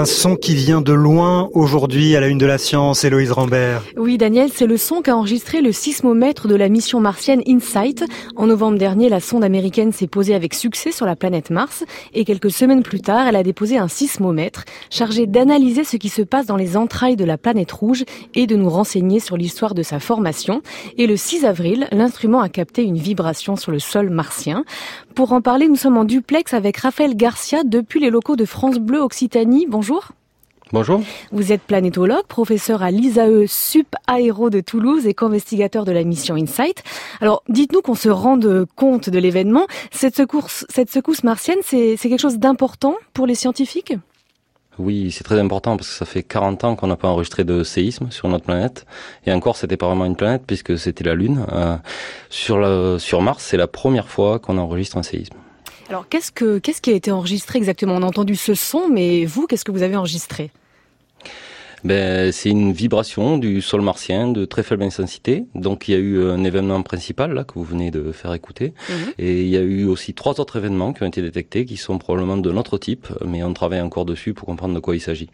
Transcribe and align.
Un 0.00 0.06
son 0.06 0.34
qui 0.34 0.54
vient 0.54 0.80
de 0.80 0.94
loin 0.94 1.50
aujourd'hui 1.52 2.16
à 2.16 2.20
la 2.20 2.28
une 2.28 2.38
de 2.38 2.46
la 2.46 2.56
science, 2.56 3.04
Héloïse 3.04 3.32
Rambert. 3.32 3.82
Oui, 3.98 4.16
Daniel, 4.16 4.48
c'est 4.50 4.66
le 4.66 4.78
son 4.78 5.02
qu'a 5.02 5.14
enregistré 5.14 5.60
le 5.60 5.72
sismomètre 5.72 6.48
de 6.48 6.54
la 6.54 6.70
mission 6.70 7.00
martienne 7.00 7.42
InSight. 7.46 8.06
En 8.34 8.46
novembre 8.46 8.78
dernier, 8.78 9.10
la 9.10 9.20
sonde 9.20 9.44
américaine 9.44 9.92
s'est 9.92 10.06
posée 10.06 10.34
avec 10.34 10.54
succès 10.54 10.90
sur 10.90 11.04
la 11.04 11.16
planète 11.16 11.50
Mars 11.50 11.84
et 12.14 12.24
quelques 12.24 12.50
semaines 12.50 12.82
plus 12.82 13.02
tard, 13.02 13.26
elle 13.28 13.36
a 13.36 13.42
déposé 13.42 13.76
un 13.76 13.88
sismomètre 13.88 14.64
chargé 14.88 15.26
d'analyser 15.26 15.84
ce 15.84 15.98
qui 15.98 16.08
se 16.08 16.22
passe 16.22 16.46
dans 16.46 16.56
les 16.56 16.78
entrailles 16.78 17.16
de 17.16 17.26
la 17.26 17.36
planète 17.36 17.72
rouge 17.72 18.06
et 18.34 18.46
de 18.46 18.56
nous 18.56 18.70
renseigner 18.70 19.20
sur 19.20 19.36
l'histoire 19.36 19.74
de 19.74 19.82
sa 19.82 20.00
formation. 20.00 20.62
Et 20.96 21.06
le 21.06 21.18
6 21.18 21.44
avril, 21.44 21.88
l'instrument 21.92 22.40
a 22.40 22.48
capté 22.48 22.84
une 22.84 22.96
vibration 22.96 23.56
sur 23.56 23.70
le 23.70 23.78
sol 23.78 24.08
martien. 24.08 24.64
Pour 25.14 25.34
en 25.34 25.42
parler, 25.42 25.68
nous 25.68 25.76
sommes 25.76 25.98
en 25.98 26.04
duplex 26.04 26.54
avec 26.54 26.78
Raphaël 26.78 27.14
Garcia 27.16 27.64
depuis 27.66 28.00
les 28.00 28.08
locaux 28.08 28.36
de 28.36 28.46
France 28.46 28.78
Bleu 28.78 29.02
Occitanie. 29.02 29.66
Bonjour. 29.68 29.89
Bonjour. 30.72 31.00
Vous 31.32 31.50
êtes 31.50 31.62
planétologue, 31.62 32.26
professeur 32.28 32.84
à 32.84 32.92
l'ISAE 32.92 33.46
Sup 33.48 33.96
Aéro 34.06 34.50
de 34.50 34.60
Toulouse 34.60 35.04
et 35.08 35.14
co-investigateur 35.14 35.84
de 35.84 35.90
la 35.90 36.04
mission 36.04 36.36
InSight. 36.36 36.84
Alors, 37.20 37.42
dites-nous 37.48 37.82
qu'on 37.82 37.96
se 37.96 38.08
rende 38.08 38.66
compte 38.76 39.10
de 39.10 39.18
l'événement. 39.18 39.66
Cette 39.90 40.14
secousse, 40.14 40.64
cette 40.68 40.90
secousse 40.90 41.24
martienne, 41.24 41.58
c'est 41.64 41.96
quelque 41.96 42.20
chose 42.20 42.38
d'important 42.38 42.94
pour 43.14 43.26
les 43.26 43.34
scientifiques? 43.34 43.94
Oui, 44.78 45.10
c'est 45.10 45.24
très 45.24 45.40
important 45.40 45.76
parce 45.76 45.88
que 45.88 45.94
ça 45.94 46.06
fait 46.06 46.22
40 46.22 46.64
ans 46.64 46.76
qu'on 46.76 46.86
n'a 46.86 46.96
pas 46.96 47.08
enregistré 47.08 47.42
de 47.42 47.64
séisme 47.64 48.10
sur 48.10 48.28
notre 48.28 48.44
planète. 48.44 48.86
Et 49.26 49.32
encore, 49.32 49.56
c'était 49.56 49.76
pas 49.76 49.88
vraiment 49.88 50.04
une 50.04 50.16
planète 50.16 50.42
puisque 50.46 50.78
c'était 50.78 51.04
la 51.04 51.14
Lune. 51.16 51.44
Euh, 51.52 51.76
sur, 52.30 52.58
le, 52.58 52.98
sur 52.98 53.22
Mars, 53.22 53.44
c'est 53.44 53.56
la 53.56 53.66
première 53.66 54.08
fois 54.08 54.38
qu'on 54.38 54.56
enregistre 54.56 54.96
un 54.96 55.02
séisme. 55.02 55.36
Alors, 55.90 56.08
qu'est-ce, 56.08 56.30
que, 56.30 56.58
qu'est-ce 56.58 56.80
qui 56.80 56.90
a 56.90 56.92
été 56.94 57.10
enregistré 57.10 57.58
exactement? 57.58 57.94
On 57.96 58.02
a 58.02 58.06
entendu 58.06 58.36
ce 58.36 58.54
son, 58.54 58.88
mais 58.88 59.24
vous, 59.24 59.48
qu'est-ce 59.48 59.64
que 59.64 59.72
vous 59.72 59.82
avez 59.82 59.96
enregistré? 59.96 60.52
Ben, 61.82 62.30
c'est 62.30 62.50
une 62.50 62.72
vibration 62.72 63.38
du 63.38 63.60
sol 63.60 63.80
martien 63.80 64.28
de 64.28 64.44
très 64.44 64.62
faible 64.62 64.84
intensité. 64.84 65.46
Donc 65.56 65.88
il 65.88 65.92
y 65.92 65.94
a 65.96 65.98
eu 65.98 66.22
un 66.22 66.44
événement 66.44 66.80
principal 66.82 67.32
là 67.32 67.42
que 67.42 67.54
vous 67.54 67.64
venez 67.64 67.90
de 67.90 68.12
faire 68.12 68.32
écouter, 68.34 68.72
mhm. 68.88 69.14
et 69.18 69.42
il 69.42 69.48
y 69.48 69.56
a 69.56 69.62
eu 69.62 69.86
aussi 69.86 70.14
trois 70.14 70.38
autres 70.40 70.58
événements 70.58 70.92
qui 70.92 71.02
ont 71.02 71.06
été 71.06 71.22
détectés, 71.22 71.64
qui 71.64 71.76
sont 71.76 71.98
probablement 71.98 72.36
de 72.36 72.52
notre 72.52 72.78
type, 72.78 73.08
mais 73.26 73.42
on 73.42 73.52
travaille 73.52 73.80
encore 73.80 74.04
dessus 74.04 74.32
pour 74.32 74.46
comprendre 74.46 74.74
de 74.74 74.80
quoi 74.80 74.94
il 74.94 75.00
s'agit. 75.00 75.28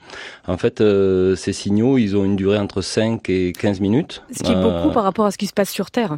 En 0.47 0.57
fait, 0.57 0.81
euh, 0.81 1.37
ces 1.37 1.53
signaux, 1.53 1.99
ils 1.99 2.17
ont 2.17 2.25
une 2.25 2.37
durée 2.37 2.59
entre 2.59 2.81
5 2.81 3.29
et 3.29 3.53
15 3.53 3.81
minutes. 3.81 4.23
Ce 4.31 4.43
qui 4.43 4.53
est 4.53 4.55
beaucoup 4.55 4.89
euh, 4.89 4.93
par 4.93 5.03
rapport 5.03 5.27
à 5.27 5.33
ce 5.33 5.37
qui 5.37 5.49
se 5.49 5.53
passe 5.53 5.71
sur 5.71 5.91
Terre. 5.91 6.17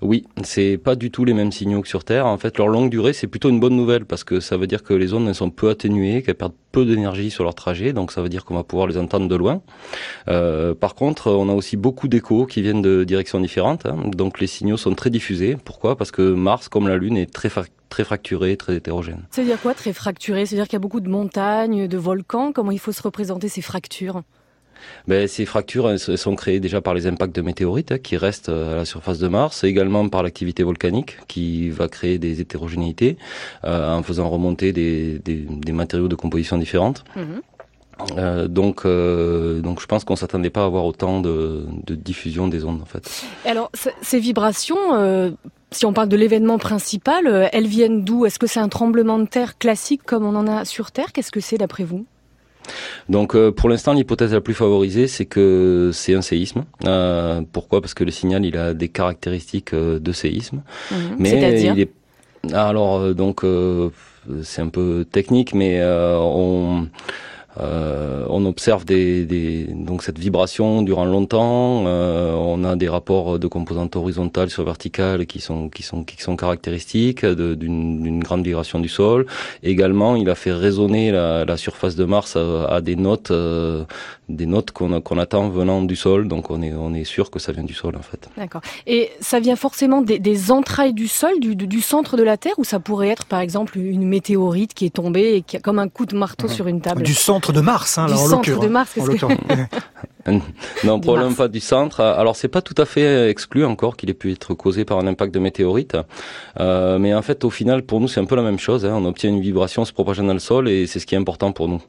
Oui, 0.00 0.24
c'est 0.42 0.78
pas 0.78 0.96
du 0.96 1.10
tout 1.10 1.24
les 1.24 1.34
mêmes 1.34 1.52
signaux 1.52 1.80
que 1.80 1.88
sur 1.88 2.04
Terre. 2.04 2.26
En 2.26 2.38
fait, 2.38 2.58
leur 2.58 2.68
longue 2.68 2.90
durée, 2.90 3.12
c'est 3.12 3.26
plutôt 3.26 3.48
une 3.50 3.60
bonne 3.60 3.76
nouvelle 3.76 4.04
parce 4.04 4.24
que 4.24 4.40
ça 4.40 4.56
veut 4.56 4.66
dire 4.66 4.82
que 4.82 4.94
les 4.94 5.14
ondes 5.14 5.32
sont 5.32 5.50
peu 5.50 5.70
atténuées, 5.70 6.22
qu'elles 6.22 6.34
perdent 6.34 6.54
peu 6.72 6.84
d'énergie 6.84 7.30
sur 7.30 7.44
leur 7.44 7.54
trajet, 7.54 7.92
donc 7.92 8.10
ça 8.12 8.22
veut 8.22 8.28
dire 8.28 8.44
qu'on 8.44 8.54
va 8.54 8.64
pouvoir 8.64 8.88
les 8.88 8.96
entendre 8.96 9.28
de 9.28 9.36
loin. 9.36 9.62
Euh, 10.28 10.74
par 10.74 10.94
contre, 10.94 11.30
on 11.30 11.48
a 11.48 11.52
aussi 11.52 11.76
beaucoup 11.76 12.08
d'échos 12.08 12.46
qui 12.46 12.62
viennent 12.62 12.82
de 12.82 13.04
directions 13.04 13.40
différentes, 13.40 13.86
hein. 13.86 13.96
donc 14.16 14.40
les 14.40 14.46
signaux 14.46 14.78
sont 14.78 14.94
très 14.94 15.10
diffusés. 15.10 15.56
Pourquoi? 15.62 15.96
Parce 15.96 16.10
que 16.10 16.22
Mars, 16.32 16.68
comme 16.68 16.88
la 16.88 16.96
Lune, 16.96 17.16
est 17.16 17.32
très 17.32 17.50
très 17.90 18.04
fracturé, 18.04 18.56
très 18.56 18.76
hétérogène. 18.76 19.24
Ça 19.30 19.42
veut 19.42 19.48
dire 19.48 19.60
quoi, 19.60 19.74
très 19.74 19.92
fracturé? 19.92 20.46
C'est-à-dire 20.46 20.64
qu'il 20.64 20.72
y 20.72 20.76
a 20.76 20.80
beaucoup 20.80 21.00
de 21.00 21.10
montagnes, 21.10 21.88
de 21.88 21.98
volcans. 21.98 22.52
Comment 22.52 22.70
il 22.70 22.78
faut 22.78 22.92
se 22.92 23.02
représenter 23.02 23.48
ces 23.48 23.60
fractures? 23.60 24.22
Ben, 25.08 25.26
Ces 25.28 25.44
fractures 25.46 25.98
sont 25.98 26.34
créées 26.34 26.60
déjà 26.60 26.80
par 26.80 26.94
les 26.94 27.06
impacts 27.06 27.34
de 27.34 27.42
météorites 27.42 27.92
hein, 27.92 27.98
qui 27.98 28.16
restent 28.16 28.48
euh, 28.48 28.74
à 28.74 28.76
la 28.76 28.84
surface 28.84 29.18
de 29.18 29.28
Mars, 29.28 29.64
et 29.64 29.68
également 29.68 30.08
par 30.08 30.22
l'activité 30.22 30.62
volcanique 30.62 31.18
qui 31.28 31.70
va 31.70 31.88
créer 31.88 32.18
des 32.18 32.40
hétérogénéités 32.40 33.16
euh, 33.64 33.94
en 33.94 34.02
faisant 34.02 34.28
remonter 34.28 34.72
des, 34.72 35.18
des, 35.18 35.46
des, 35.48 35.72
matériaux 35.72 36.08
de 36.08 36.14
composition 36.14 36.58
différentes. 36.58 37.04
Mhm. 37.16 37.42
Euh, 38.18 38.48
donc, 38.48 38.84
euh, 38.84 39.60
donc 39.60 39.80
je 39.80 39.86
pense 39.86 40.04
qu'on 40.04 40.16
s'attendait 40.16 40.50
pas 40.50 40.62
à 40.62 40.64
avoir 40.64 40.84
autant 40.84 41.20
de, 41.20 41.66
de, 41.86 41.94
diffusion 41.94 42.48
des 42.48 42.64
ondes 42.64 42.80
en 42.82 42.86
fait. 42.86 43.24
Alors 43.44 43.70
ces 44.02 44.18
vibrations, 44.18 44.94
euh, 44.94 45.30
si 45.70 45.86
on 45.86 45.92
parle 45.92 46.08
de 46.08 46.16
l'événement 46.16 46.58
principal, 46.58 47.48
elles 47.52 47.66
viennent 47.66 48.04
d'où? 48.04 48.26
Est-ce 48.26 48.38
que 48.38 48.46
c'est 48.46 48.60
un 48.60 48.68
tremblement 48.68 49.18
de 49.18 49.26
terre 49.26 49.58
classique 49.58 50.02
comme 50.04 50.24
on 50.24 50.34
en 50.34 50.46
a 50.46 50.64
sur 50.64 50.90
Terre? 50.90 51.12
Qu'est-ce 51.12 51.32
que 51.32 51.40
c'est 51.40 51.58
d'après 51.58 51.84
vous? 51.84 52.06
Donc 53.08 53.34
euh, 53.34 53.50
pour 53.50 53.68
l'instant, 53.68 53.92
l'hypothèse 53.92 54.32
la 54.32 54.40
plus 54.40 54.54
favorisée, 54.54 55.06
c'est 55.06 55.26
que 55.26 55.90
c'est 55.92 56.14
un 56.14 56.22
séisme. 56.22 56.64
Euh, 56.86 57.42
pourquoi? 57.52 57.80
Parce 57.80 57.94
que 57.94 58.04
le 58.04 58.10
signal, 58.10 58.44
il 58.44 58.56
a 58.56 58.74
des 58.74 58.88
caractéristiques 58.88 59.74
euh, 59.74 59.98
de 59.98 60.12
séisme. 60.12 60.62
Mmh. 60.90 60.94
Mais 61.18 61.62
il 61.62 61.80
est 61.80 61.90
alors 62.52 63.14
donc 63.14 63.42
c'est 64.42 64.62
un 64.62 64.68
peu 64.68 65.06
technique, 65.08 65.54
mais 65.54 65.80
on 65.84 66.88
euh, 67.60 68.24
on 68.30 68.46
observe 68.46 68.84
des, 68.84 69.26
des, 69.26 69.64
donc 69.64 70.02
cette 70.02 70.18
vibration 70.18 70.82
durant 70.82 71.04
longtemps. 71.04 71.84
Euh, 71.86 72.32
on 72.32 72.64
a 72.64 72.76
des 72.76 72.88
rapports 72.88 73.38
de 73.38 73.46
composantes 73.46 73.94
horizontales 73.94 74.48
sur 74.48 74.64
verticales 74.64 75.26
qui 75.26 75.40
sont 75.40 75.68
qui 75.68 75.82
sont 75.82 76.02
qui 76.04 76.22
sont 76.22 76.36
caractéristiques 76.36 77.26
d'une 77.26 78.20
grande 78.20 78.44
vibration 78.44 78.78
du 78.78 78.88
sol. 78.88 79.26
Également, 79.62 80.16
il 80.16 80.30
a 80.30 80.34
fait 80.34 80.52
résonner 80.52 81.10
la, 81.10 81.44
la 81.44 81.56
surface 81.56 81.94
de 81.94 82.04
Mars 82.04 82.36
à, 82.36 82.80
des 82.80 82.96
notes 82.96 83.30
euh, 83.30 83.84
des 84.32 84.46
notes 84.46 84.70
qu'on 84.70 84.92
attend 85.18 85.48
venant 85.48 85.82
du 85.82 85.96
sol. 85.96 86.28
Donc 86.28 86.50
on 86.50 86.62
est 86.62 86.72
on 86.72 86.94
est 86.94 87.04
sûr 87.04 87.30
que 87.30 87.38
ça 87.38 87.52
vient 87.52 87.62
du 87.62 87.74
sol 87.74 87.96
en 87.96 88.02
fait. 88.02 88.28
D'accord. 88.36 88.62
Et 88.86 89.10
ça 89.20 89.40
vient 89.40 89.56
forcément 89.56 90.02
des, 90.02 90.18
des 90.18 90.50
entrailles 90.50 90.94
du 90.94 91.08
sol, 91.08 91.38
du, 91.40 91.54
du, 91.54 91.80
centre 91.80 92.16
de 92.16 92.22
la 92.22 92.36
Terre, 92.36 92.54
ou 92.58 92.64
ça 92.64 92.80
pourrait 92.80 93.08
être 93.08 93.26
par 93.26 93.40
exemple 93.40 93.78
une 93.78 94.06
météorite 94.06 94.74
qui 94.74 94.86
est 94.86 94.94
tombée 94.94 95.34
et 95.34 95.42
qui 95.42 95.56
a 95.56 95.60
comme 95.60 95.78
un 95.78 95.88
coup 95.88 96.06
de 96.06 96.16
marteau 96.16 96.48
sur 96.48 96.66
une 96.66 96.80
table? 96.80 97.02
Du 97.02 97.14
centre 97.14 97.52
de 97.52 97.60
Mars, 97.60 97.98
hein, 97.98 98.06
du 98.06 98.16
centre 98.16 98.58
de 98.58 98.68
Mars, 98.68 98.98
non, 100.84 101.00
probablement 101.00 101.34
pas 101.34 101.48
du 101.48 101.60
centre. 101.60 102.00
Alors 102.00 102.36
c'est 102.36 102.48
pas 102.48 102.62
tout 102.62 102.74
à 102.78 102.84
fait 102.84 103.28
exclu 103.28 103.64
encore 103.64 103.96
qu'il 103.96 104.08
ait 104.10 104.14
pu 104.14 104.32
être 104.32 104.54
causé 104.54 104.84
par 104.84 104.98
un 104.98 105.06
impact 105.06 105.34
de 105.34 105.40
météorite, 105.40 105.96
euh, 106.60 106.98
mais 106.98 107.14
en 107.14 107.22
fait 107.22 107.44
au 107.44 107.50
final 107.50 107.82
pour 107.82 108.00
nous 108.00 108.08
c'est 108.08 108.20
un 108.20 108.24
peu 108.24 108.36
la 108.36 108.42
même 108.42 108.58
chose. 108.58 108.84
Hein. 108.84 108.94
On 108.94 109.04
obtient 109.04 109.30
une 109.30 109.40
vibration 109.40 109.84
se 109.84 109.92
propageant 109.92 110.24
dans 110.24 110.32
le 110.32 110.38
sol 110.38 110.68
et 110.68 110.86
c'est 110.86 111.00
ce 111.00 111.06
qui 111.06 111.14
est 111.14 111.18
important 111.18 111.52
pour 111.52 111.68
nous. 111.68 111.82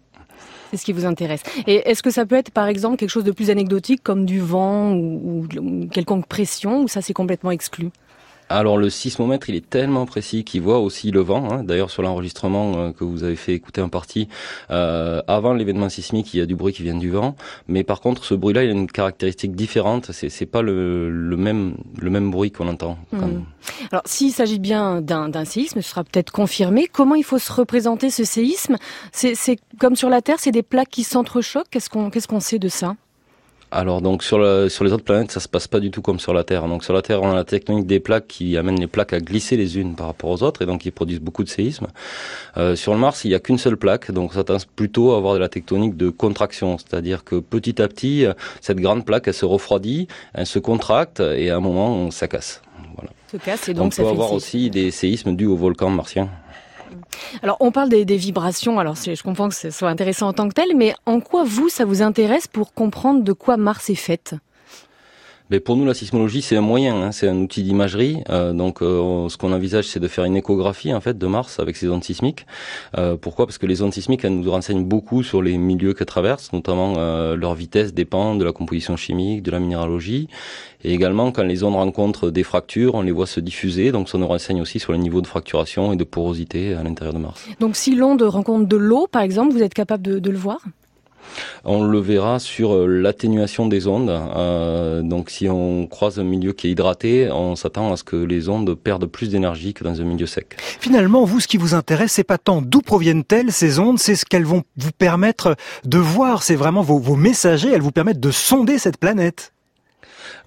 C'est 0.73 0.78
ce 0.78 0.85
qui 0.85 0.94
vous 0.94 1.06
intéresse. 1.06 1.44
Et 1.67 1.88
est-ce 1.88 2.01
que 2.01 2.09
ça 2.09 2.25
peut 2.25 2.35
être 2.35 2.50
par 2.50 2.67
exemple 2.67 2.97
quelque 2.97 3.11
chose 3.11 3.23
de 3.23 3.31
plus 3.31 3.51
anecdotique 3.51 4.01
comme 4.01 4.25
du 4.25 4.39
vent 4.39 4.91
ou, 4.91 5.45
ou 5.56 5.88
quelconque 5.91 6.25
pression 6.25 6.81
ou 6.81 6.88
ça 6.88 7.03
c'est 7.03 7.13
complètement 7.13 7.51
exclu? 7.51 7.91
Alors 8.58 8.78
le 8.78 8.90
sismomètre, 8.90 9.50
il 9.50 9.56
est 9.56 9.69
tellement 9.69 10.06
précis 10.06 10.44
qu'il 10.44 10.62
voit 10.62 10.80
aussi 10.80 11.12
le 11.12 11.22
vent. 11.22 11.52
Hein. 11.52 11.64
D'ailleurs, 11.64 11.90
sur 11.90 12.02
l'enregistrement 12.03 12.74
euh, 12.75 12.91
que 12.91 13.03
vous 13.03 13.24
avez 13.24 13.36
fait 13.36 13.53
écouter 13.53 13.81
en 13.81 13.90
partie, 13.90 14.28
euh, 14.72 15.22
avant 15.28 15.53
l'événement 15.53 15.90
sismique, 15.90 16.34
il 16.34 16.40
y 16.40 16.41
a 16.41 16.46
du 16.46 16.56
bruit 16.56 16.74
qui 16.74 16.84
vient 16.84 16.96
du 16.96 17.09
vent. 17.09 17.36
Mais 17.68 17.84
par 17.84 18.02
contre, 18.02 18.25
ce 18.25 18.34
bruit-là, 18.34 18.64
il 18.64 18.69
a 18.69 18.74
une 18.74 18.88
caractéristique 18.88 19.56
différente. 19.56 20.12
C'est, 20.12 20.30
c'est 20.30 20.46
pas 20.46 20.62
le, 20.62 21.09
même 21.38 21.75
le 22.00 22.09
même 22.09 22.31
bruit 22.31 22.52
qu'on 22.52 22.68
entend. 22.68 22.97
Hmm. 23.12 23.44
Alors, 23.91 24.03
s'il 24.06 24.31
s'agit 24.31 24.59
bien 24.59 25.02
d'un, 25.02 25.30
d'un 25.30 25.46
séisme, 25.46 25.81
ce 25.81 25.90
sera 25.90 26.03
peut-être 26.03 26.31
confirmé. 26.31 26.88
Comment 26.91 27.16
il 27.16 27.24
faut 27.24 27.40
se 27.40 27.52
représenter 27.52 28.09
ce 28.09 28.24
séisme? 28.24 28.78
C'est, 29.12 29.35
c'est 29.35 29.58
comme 29.80 29.96
sur 29.96 30.09
la 30.09 30.22
Terre, 30.22 30.38
c'est 30.40 30.52
des 30.52 30.64
plaques 30.64 30.90
qui 30.90 31.03
s'entrechoquent? 31.03 31.70
Qu'est-ce 31.70 31.90
qu'on 31.90 32.09
qu'est-ce 32.09 32.28
qu'on 32.28 32.40
sait 32.40 32.59
de 32.59 32.68
ça? 32.68 32.96
Alors 33.73 34.01
donc 34.01 34.23
sur, 34.23 34.38
sur 34.69 34.84
les 34.84 34.94
autres 34.94 35.03
planètes, 35.03 35.31
ça 35.31 35.39
se 35.39 35.47
passe 35.47 35.67
pas 35.67 35.79
du 35.79 35.91
tout 35.91 36.01
comme 36.01 36.19
sur 36.19 36.34
la 36.34 36.44
Terre. 36.44 36.67
Donc 36.67 36.84
sur 36.84 36.94
la 36.94 37.01
Terre, 37.01 37.22
on 37.22 37.31
a 37.31 37.35
la 37.35 37.44
technique 37.44 37.88
des 37.88 38.00
plaques 38.00 38.28
qui 38.28 38.56
amène 38.57 38.79
les 38.79 38.88
plaques 38.88 39.13
à 39.13 39.19
glisser 39.19 39.57
les 39.57 39.78
unes 39.78 39.95
par 39.95 40.07
rapport 40.07 40.29
aux 40.29 40.44
autres 40.44 40.61
et 40.61 40.66
donc 40.66 40.81
qui 40.81 40.91
produisent 40.91 41.19
beaucoup 41.19 41.44
de 41.44 41.50
séismes. 41.50 41.88
Euh, 42.57 42.75
sur 42.75 42.94
le 42.94 43.00
Mars, 43.00 43.25
il 43.25 43.31
y 43.31 43.35
a 43.35 43.39
qu'une 43.39 43.57
seule 43.57 43.78
plaque, 43.78 44.11
donc 44.11 44.34
ça 44.34 44.44
tend 44.44 44.57
plutôt 44.75 45.13
à 45.13 45.17
avoir 45.17 45.34
de 45.34 45.39
la 45.39 45.50
tectonique 45.50 45.97
de 45.97 46.09
contraction, 46.09 46.78
c'est-à-dire 46.78 47.23
que 47.23 47.38
petit 47.38 47.81
à 47.81 47.88
petit, 47.88 48.25
cette 48.61 48.78
grande 48.78 49.06
plaque, 49.06 49.28
elle 49.28 49.34
se 49.34 49.45
refroidit, 49.45 50.07
elle 50.34 50.45
se 50.45 50.59
contracte 50.59 51.19
et 51.19 51.50
à 51.50 51.57
un 51.57 51.59
moment, 51.59 52.11
ça 52.11 52.28
casse. 52.28 52.61
Voilà. 52.96 53.11
Se 53.31 53.37
casse 53.37 53.70
et 53.70 53.73
donc 53.73 53.93
on 53.97 54.03
peut 54.03 54.08
avoir 54.08 54.34
aussi 54.34 54.70
des 54.70 54.91
séismes 54.91 55.35
dus 55.35 55.47
au 55.47 55.55
volcan 55.55 55.90
martien. 55.90 56.29
Alors, 57.41 57.57
on 57.59 57.72
parle 57.72 57.90
des, 57.90 58.03
vibrations. 58.17 58.79
Alors, 58.79 58.95
je 58.95 59.22
comprends 59.23 59.49
que 59.49 59.55
ce 59.55 59.69
soit 59.69 59.90
intéressant 59.90 60.28
en 60.28 60.34
tant 60.34 60.47
que 60.47 60.53
tel, 60.53 60.75
mais 60.75 60.93
en 61.05 61.19
quoi 61.19 61.43
vous, 61.43 61.69
ça 61.69 61.85
vous 61.85 62.01
intéresse 62.01 62.47
pour 62.47 62.73
comprendre 62.73 63.23
de 63.23 63.34
quoi 63.34 63.57
Mars 63.57 63.90
est 63.90 63.95
faite? 63.95 64.35
Mais 65.49 65.59
pour 65.59 65.75
nous, 65.75 65.85
la 65.85 65.93
sismologie, 65.93 66.41
c'est 66.41 66.55
un 66.55 66.61
moyen, 66.61 66.95
hein, 66.95 67.11
c'est 67.11 67.28
un 67.28 67.37
outil 67.37 67.63
d'imagerie. 67.63 68.23
Euh, 68.29 68.53
donc, 68.53 68.81
euh, 68.81 69.28
ce 69.29 69.37
qu'on 69.37 69.51
envisage, 69.51 69.85
c'est 69.85 69.99
de 69.99 70.07
faire 70.07 70.23
une 70.23 70.37
échographie 70.37 70.93
en 70.93 71.01
fait 71.01 71.17
de 71.17 71.28
Mars 71.28 71.59
avec 71.59 71.75
ces 71.75 71.90
ondes 71.90 72.03
sismiques. 72.03 72.45
Euh, 72.97 73.17
pourquoi? 73.17 73.45
Parce 73.45 73.57
que 73.57 73.66
les 73.66 73.81
ondes 73.81 73.93
sismiques, 73.93 74.23
elles 74.23 74.40
nous 74.40 74.49
renseignent 74.49 74.85
beaucoup 74.85 75.22
sur 75.22 75.41
les 75.41 75.57
milieux 75.57 75.93
qu'elles 75.93 76.07
traversent, 76.07 76.53
notamment 76.53 76.93
leur 77.35 77.53
vitesse 77.53 77.93
dépend 77.93 78.35
de 78.35 78.43
la 78.43 78.51
composition 78.51 78.95
chimique, 78.95 79.43
de 79.43 79.51
la 79.51 79.59
minéralogie, 79.59 80.28
et 80.84 80.93
également 80.93 81.31
quand 81.31 81.43
les 81.43 81.63
ondes 81.63 81.75
rencontrent 81.75 82.29
des 82.29 82.43
fractures, 82.43 82.96
on 82.96 83.01
les 83.01 83.11
voit 83.11 83.28
se 83.28 83.39
diffuser. 83.39 83.91
Donc, 83.91 84.09
ça 84.09 84.17
nous 84.17 84.28
renseigne 84.28 84.61
aussi 84.61 84.79
sur 84.79 84.93
les 84.93 84.99
niveaux 84.99 85.22
de 85.22 85.28
fracturation 85.28 85.93
et 85.93 85.96
de 85.96 86.03
porosité 86.03 86.73
à 86.73 86.84
l'intérieur 86.84 87.13
de 87.13 87.19
Mars. 87.19 87.47
Donc, 87.59 87.75
si 87.75 87.96
l'onde 87.96 88.22
rencontre 88.22 88.67
de 88.67 88.78
l'eau, 88.78 89.07
par 89.07 89.22
exemple, 89.22 89.53
vous 89.53 89.63
êtes 89.63 89.73
capable 89.73 90.22
de 90.22 90.29
le 90.29 90.37
voir? 90.37 90.59
On 91.64 91.84
le 91.84 91.99
verra 91.99 92.40
sur 92.40 92.73
euh, 92.73 92.87
l'atténuation 92.87 93.67
des 93.67 93.87
ondes. 93.87 94.09
Euh, 94.09 95.02
donc 95.02 95.29
si 95.29 95.47
on 95.49 95.87
croise 95.87 96.20
un 96.20 96.23
milieu 96.23 96.53
qui 96.53 96.67
est 96.67 96.72
hydraté, 96.72 97.29
on 97.31 97.55
s'attend 97.55 97.91
à 97.93 97.97
ce 97.97 98.03
que 98.03 98.16
les 98.16 98.49
ondes 98.49 98.75
perdent 98.75 99.05
plus 99.05 99.29
d'énergie 99.29 99.73
que 99.73 99.84
dans 99.84 100.02
un 100.02 100.03
milieu 100.03 100.25
sec. 100.25 100.58
Finalement, 100.79 101.23
vous, 101.25 101.40
ce 101.40 101.47
qui 101.47 101.58
vous 101.58 101.73
intéresse, 101.73 102.14
c'est 102.14 102.23
pas 102.23 102.37
tant 102.37 102.61
d'où 102.61 102.81
proviennent-elles 102.81 103.52
ces 103.52 103.79
ondes, 103.79 103.99
c'est 103.99 104.16
ce 104.16 104.25
qu'elles 104.25 104.46
vont 104.46 104.64
vous 104.78 104.91
permettre 104.91 105.55
de 105.85 105.97
voir. 105.97 106.43
C'est 106.43 106.55
vraiment 106.55 106.81
vos, 106.81 106.99
vos 106.99 107.16
messagers, 107.16 107.70
elles 107.73 107.81
vous 107.81 107.91
permettent 107.91 108.20
de 108.20 108.31
sonder 108.31 108.78
cette 108.78 108.97
planète. 108.97 109.53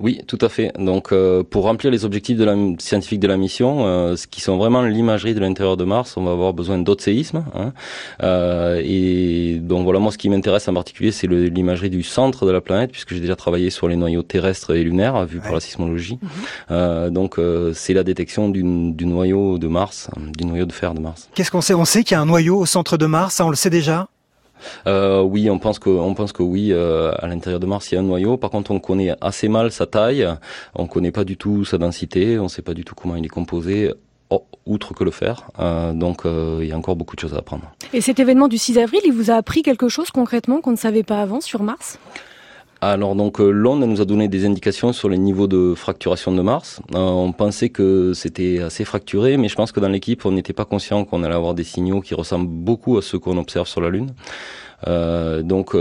Oui, 0.00 0.20
tout 0.26 0.38
à 0.40 0.48
fait. 0.48 0.72
Donc, 0.78 1.12
euh, 1.12 1.42
pour 1.42 1.64
remplir 1.64 1.90
les 1.90 2.04
objectifs 2.04 2.36
de 2.36 2.44
la, 2.44 2.54
scientifiques 2.78 3.20
de 3.20 3.28
la 3.28 3.36
mission, 3.36 3.86
euh, 3.86 4.16
ce 4.16 4.26
qui 4.26 4.40
sont 4.40 4.56
vraiment 4.56 4.82
l'imagerie 4.82 5.34
de 5.34 5.40
l'intérieur 5.40 5.76
de 5.76 5.84
Mars, 5.84 6.16
on 6.16 6.24
va 6.24 6.32
avoir 6.32 6.52
besoin 6.52 6.78
d'autres 6.78 7.02
séismes. 7.02 7.44
Hein. 7.54 7.72
Euh, 8.22 8.82
et 8.84 9.58
donc 9.60 9.84
voilà, 9.84 9.98
moi, 9.98 10.12
ce 10.12 10.18
qui 10.18 10.28
m'intéresse 10.28 10.68
en 10.68 10.74
particulier, 10.74 11.12
c'est 11.12 11.26
l'imagerie 11.26 11.90
du 11.90 12.02
centre 12.02 12.46
de 12.46 12.50
la 12.50 12.60
planète, 12.60 12.92
puisque 12.92 13.14
j'ai 13.14 13.20
déjà 13.20 13.36
travaillé 13.36 13.70
sur 13.70 13.88
les 13.88 13.96
noyaux 13.96 14.22
terrestres 14.22 14.74
et 14.74 14.82
lunaires, 14.82 15.24
vu 15.26 15.40
par 15.40 15.52
la 15.52 15.60
sismologie. 15.60 16.18
Mhm. 16.70 17.10
donc, 17.10 17.40
c'est 17.74 17.94
la 17.94 18.04
détection 18.04 18.48
du, 18.48 18.62
du 18.62 19.06
noyau 19.06 19.58
de 19.58 19.66
Mars, 19.66 20.08
du 20.36 20.44
noyau 20.44 20.66
de 20.66 20.72
fer 20.72 20.94
de 20.94 21.00
Mars. 21.00 21.28
Qu'est-ce 21.34 21.50
qu'on 21.50 21.60
sait? 21.60 21.74
On 21.74 21.84
sait 21.84 22.04
qu'il 22.04 22.14
y 22.14 22.18
a 22.18 22.20
un 22.20 22.26
noyau 22.26 22.58
au 22.58 22.66
centre 22.66 22.96
de 22.96 23.06
Mars, 23.06 23.34
ça 23.36 23.46
on 23.46 23.50
le 23.50 23.56
sait 23.56 23.70
déjà? 23.70 24.08
Euh, 24.86 25.22
oui, 25.22 25.50
on 25.50 25.58
pense 25.58 25.78
que, 25.78 26.14
pense 26.14 26.32
que 26.32 26.42
oui, 26.42 26.68
euh, 26.72 27.12
à 27.18 27.26
l'intérieur 27.26 27.60
de 27.60 27.66
Mars, 27.66 27.90
il 27.90 27.94
y 27.94 27.98
a 27.98 28.00
un 28.00 28.04
noyau. 28.04 28.36
Par 28.36 28.50
contre, 28.50 28.70
on 28.70 28.80
connaît 28.80 29.14
assez 29.20 29.48
mal 29.48 29.70
sa 29.70 29.86
taille, 29.86 30.26
on 30.74 30.86
connaît 30.86 31.12
pas 31.12 31.24
du 31.24 31.36
tout 31.36 31.64
sa 31.64 31.78
densité, 31.78 32.38
on 32.38 32.48
sait 32.48 32.62
pas 32.62 32.74
du 32.74 32.84
tout 32.84 32.94
comment 32.94 33.16
il 33.16 33.24
est 33.24 33.28
composé. 33.28 33.92
outre 34.66 34.94
que 34.94 35.04
le 35.04 35.12
fer, 35.12 35.44
euh, 35.60 35.92
donc 35.92 36.22
il 36.24 36.66
y 36.66 36.72
a 36.72 36.76
encore 36.76 36.96
beaucoup 36.96 37.14
de 37.14 37.20
choses 37.20 37.34
à 37.34 37.38
apprendre. 37.38 37.70
Et 37.92 38.00
cet 38.00 38.18
événement 38.18 38.48
du 38.48 38.58
6 38.58 38.78
avril, 38.78 39.00
il 39.04 39.12
vous 39.12 39.30
a 39.30 39.34
appris 39.34 39.62
quelque 39.62 39.88
chose 39.88 40.10
concrètement 40.10 40.60
qu'on 40.60 40.72
ne 40.72 40.76
savait 40.76 41.04
pas 41.04 41.20
avant 41.22 41.40
sur 41.40 41.62
Mars? 41.62 41.98
Alors 42.92 43.14
donc 43.14 43.40
euh, 43.40 43.50
l'onde 43.50 43.84
nous 43.84 44.00
a 44.00 44.04
donné 44.04 44.28
des 44.28 44.44
indications 44.44 44.92
sur 44.92 45.08
les 45.08 45.18
niveaux 45.18 45.46
de 45.46 45.74
fracturation 45.74 46.32
de 46.32 46.42
Mars. 46.42 46.80
Euh, 46.94 46.98
on 46.98 47.32
pensait 47.32 47.68
que 47.68 48.12
c'était 48.14 48.60
assez 48.60 48.84
fracturé, 48.84 49.36
mais 49.36 49.48
je 49.48 49.54
pense 49.54 49.72
que 49.72 49.80
dans 49.80 49.88
l'équipe 49.88 50.24
on 50.26 50.32
n'était 50.32 50.52
pas 50.52 50.64
conscient 50.64 51.04
qu'on 51.04 51.22
allait 51.22 51.34
avoir 51.34 51.54
des 51.54 51.64
signaux 51.64 52.00
qui 52.00 52.14
ressemblent 52.14 52.48
beaucoup 52.48 52.98
à 52.98 53.02
ceux 53.02 53.18
qu'on 53.18 53.38
observe 53.38 53.66
sur 53.66 53.80
la 53.80 53.90
Lune. 53.90 54.14
Euh, 54.86 55.42
donc 55.42 55.76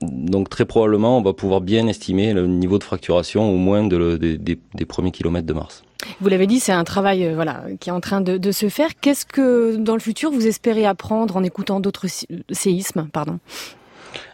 donc 0.00 0.48
très 0.48 0.64
probablement 0.64 1.18
on 1.18 1.22
va 1.22 1.34
pouvoir 1.34 1.60
bien 1.60 1.86
estimer 1.86 2.32
le 2.32 2.46
niveau 2.46 2.78
de 2.78 2.84
fracturation 2.84 3.52
au 3.52 3.56
moins 3.56 3.86
de, 3.86 4.16
des 4.16 4.84
premiers 4.86 5.10
kilomètres 5.12 5.46
de 5.46 5.52
Mars. 5.52 5.82
Vous 6.22 6.28
l'avez 6.28 6.46
dit, 6.46 6.60
c'est 6.60 6.72
un 6.72 6.84
travail 6.84 7.32
voilà 7.34 7.64
qui 7.78 7.90
est 7.90 7.92
en 7.92 8.00
train 8.00 8.22
de, 8.22 8.38
de 8.38 8.52
se 8.52 8.70
faire. 8.70 8.88
Qu'est-ce 9.00 9.26
que 9.26 9.76
dans 9.76 9.94
le 9.94 10.00
futur 10.00 10.30
vous 10.30 10.46
espérez 10.46 10.86
apprendre 10.86 11.36
en 11.36 11.42
écoutant 11.42 11.80
d'autres 11.80 12.06
séismes, 12.50 13.08
pardon? 13.12 13.38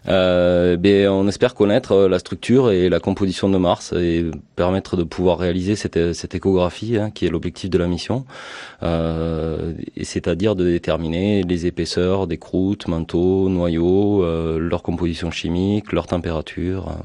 Euh, 0.09 0.77
ben, 0.77 1.09
on 1.09 1.27
espère 1.29 1.55
connaître 1.55 1.93
euh, 1.93 2.09
la 2.09 2.19
structure 2.19 2.71
et 2.71 2.89
la 2.89 3.01
composition 3.01 3.49
de 3.49 3.59
Mars 3.59 3.93
et 3.93 4.25
permettre 4.55 4.97
de 4.97 5.03
pouvoir 5.03 5.39
réaliser 5.39 5.77
cette, 5.77 6.13
cette 6.13 6.35
échographie 6.35 6.97
hein, 6.97 7.11
qui 7.11 7.27
est 7.27 7.31
l'objectif 7.31 7.71
de 7.71 7.79
la 7.79 7.87
mission, 7.87 8.25
euh, 8.83 9.73
c'est-à-dire 10.03 10.55
de 10.55 10.65
déterminer 10.65 11.43
les 11.43 11.67
épaisseurs 11.67 12.27
des 12.27 12.39
croûtes, 12.39 12.89
manteaux, 12.89 13.49
noyaux, 13.49 14.23
euh, 14.23 14.59
leur 14.59 14.83
composition 14.83 15.31
chimique, 15.31 15.93
leur 15.93 16.07
température. 16.07 16.97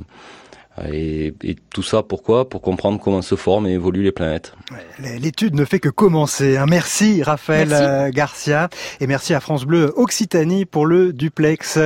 Et, 0.91 1.33
tout 1.69 1.83
ça, 1.83 2.01
pourquoi? 2.01 2.49
Pour 2.49 2.61
comprendre 2.61 2.99
comment 2.99 3.21
se 3.21 3.35
forment 3.35 3.67
et 3.67 3.71
évoluent 3.71 4.03
les 4.03 4.11
planètes. 4.11 4.53
L'étude 4.99 5.53
ne 5.53 5.65
fait 5.65 5.79
que 5.79 5.89
commencer. 5.89 6.57
Hein. 6.57 6.65
Merci 6.67 7.23
Raphaël 7.23 7.73
euh, 7.73 8.09
Garcia 8.09 8.69
et 8.99 9.07
merci 9.07 9.33
à 9.33 9.39
France 9.39 9.65
Bleu 9.65 9.93
Occitanie 9.95 10.65
pour 10.65 10.85
le 10.85 11.13
duplex. 11.13 11.77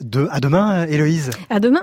De, 0.00 0.28
à 0.30 0.40
demain, 0.40 0.86
Héloïse. 0.86 1.30
À 1.50 1.60
demain. 1.60 1.82